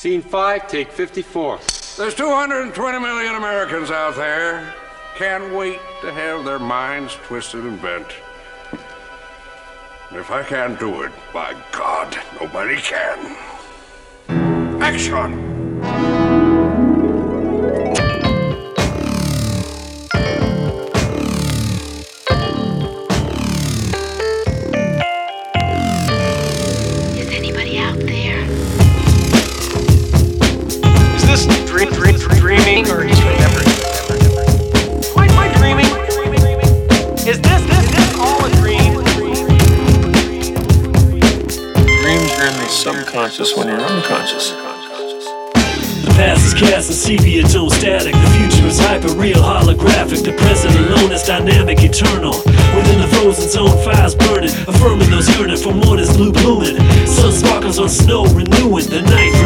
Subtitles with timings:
[0.00, 1.58] Scene 5, take 54.
[1.98, 4.74] There's 220 million Americans out there.
[5.16, 8.06] Can't wait to have their minds twisted and bent.
[10.12, 13.36] If I can't do it, by God, nobody can.
[14.80, 16.19] Action!
[32.84, 33.68] Dreaming or just remembering?
[35.16, 35.86] Am I, dreaming?
[37.26, 38.94] Is this, this, this all a dream?
[42.00, 44.50] Dreams are in the subconscious when you're unconscious.
[46.00, 48.14] The past is cast in sepia tone static.
[48.14, 50.24] The future is hyper real, holographic.
[50.24, 52.32] The present alone is dynamic, eternal.
[52.74, 56.76] Within the frozen zone, fires burning, affirming those yearning for more that's blue blooming.
[57.06, 59.39] Sun sparkles on snow, renewing the night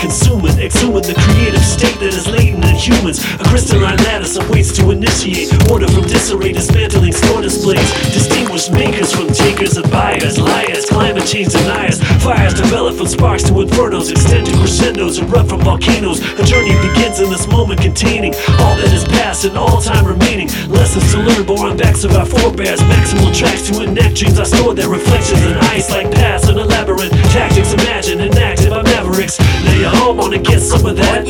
[0.00, 3.22] consuming, exhuming the creative state that is latent in humans.
[3.40, 7.86] A crystalline lattice awaits to initiate order from disarray, dismantling store displays.
[8.12, 12.02] Distinguished makers from takers and buyers, liars, climate change deniers.
[12.22, 16.20] Fires develop from sparks to infernos, extend to crescendos, erupt from volcanoes.
[16.38, 20.48] A journey begins in this moment containing all that is past and all time remaining.
[20.68, 22.80] Lessons to learn born backs of our forebears.
[22.80, 24.38] Maximal tracks to enact dreams.
[24.38, 27.12] I store their reflections in ice like paths in a labyrinth.
[27.32, 28.72] Tactics imagine inactive.
[28.72, 29.38] I'm mavericks.
[29.38, 31.24] Now you all wanna get some of that.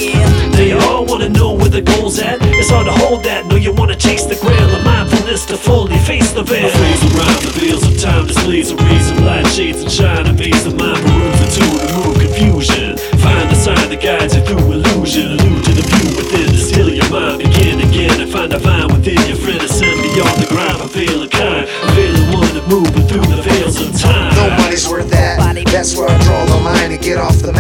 [0.52, 2.38] Now you all wanna know where the goal's at.
[2.40, 3.46] It's hard to hold that.
[3.46, 6.66] No, you wanna chase the grail of mindfulness to fully face the veil.
[6.66, 9.24] I freeze around the veils of time displays a reason.
[9.26, 10.26] Light shades and shine.
[10.26, 11.00] Amaze the mind.
[11.04, 11.76] Peruse the tune.
[11.84, 12.96] Remove confusion.
[13.20, 15.36] Find the sign that guides you through illusion.
[15.36, 16.48] Allude to the view within.
[16.52, 17.38] Distill your mind.
[17.44, 19.60] Begin again and find a vine within your friend.
[19.60, 20.78] Ascend beyond the grind.
[20.80, 21.68] Prevail a kind.
[21.84, 24.32] Prevailing one to moving through the veils of time.
[24.34, 25.44] Nobody's worth that.
[25.76, 27.52] That's where I draw the line and get off the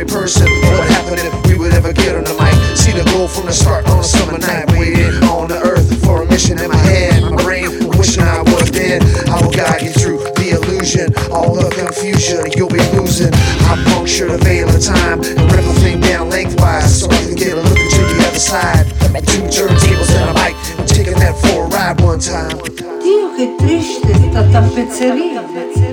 [0.00, 0.48] every person.
[0.48, 2.54] What happened if we would ever get on the mic?
[2.76, 4.70] See the goal from the start on a summer night.
[4.78, 7.22] Waiting on the earth for a mission in my head.
[7.22, 7.68] My brain
[7.98, 9.02] wishing I was dead.
[9.28, 13.32] I will guide you through the illusion, all the confusion you'll be losing.
[13.68, 17.34] I puncture the veil of time and rip a thing down lengthwise so I can
[17.34, 18.86] get a look into the other side.
[19.26, 22.56] Two turntables and a mic, I'm taking that for a ride one time.
[23.02, 25.89] Dio che triste sta tappezzeria.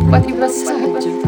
[0.00, 1.19] preocupativa séria.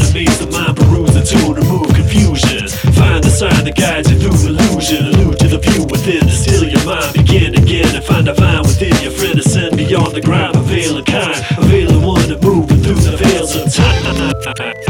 [0.00, 4.18] And shine the mind peruse the tune remove confusion find the sign that guides you
[4.18, 8.34] through illusion allude to the view within distill your mind begin again and find a
[8.34, 12.36] vine within your friend ascend beyond the grind prevail a kind avail the one to
[12.40, 14.30] move through the veils of time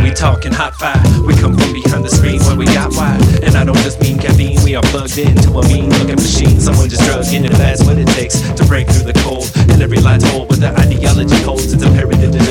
[0.02, 1.00] We talking hot fire.
[1.26, 3.20] We come from behind the screen where we got wide.
[3.44, 4.62] And I don't just mean caffeine.
[4.64, 6.60] We are plugged into a mean looking machine.
[6.60, 8.88] Someone just drugged in it fast what it takes to break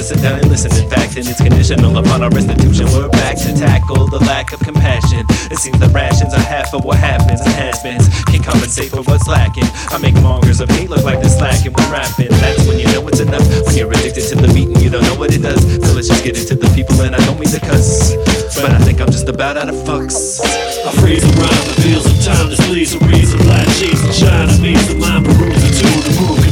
[0.09, 0.71] to listen down and listen.
[0.83, 2.85] In fact, and it's conditional upon our restitution.
[2.97, 5.21] We're back to tackle the lack of compassion.
[5.51, 7.41] It seems the rations are half of what happens
[7.83, 8.01] been.
[8.27, 9.69] Can't compensate for what's lacking.
[9.93, 12.29] I make mongers of hate look like they're slacking when rapping.
[12.41, 13.45] That's when you know it's enough.
[13.65, 15.61] When you're addicted to the beat and you don't know what it does.
[15.61, 18.15] So let's just get into the people and I don't mean to cuss.
[18.59, 20.41] But I think I'm just about out of fucks.
[20.41, 24.87] I freeze around the veils of time displays a reason light shades and shine amaze
[24.87, 26.48] the mind peruse